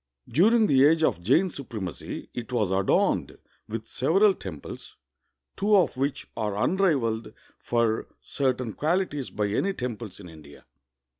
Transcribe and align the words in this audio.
During 0.41 0.65
the 0.65 0.83
age 0.83 1.03
of 1.03 1.21
Jain 1.21 1.51
supremacy, 1.51 2.27
it 2.33 2.51
was 2.51 2.71
adorned 2.71 3.37
with 3.69 3.85
several 3.85 4.33
temples, 4.33 4.95
two 5.55 5.75
of 5.77 5.95
which 5.95 6.27
are 6.35 6.57
unrivaled 6.57 7.31
for 7.59 8.07
certain 8.19 8.73
qualities 8.73 9.29
by 9.29 9.49
any 9.49 9.73
temples 9.73 10.19
in 10.19 10.27
India. 10.27 10.65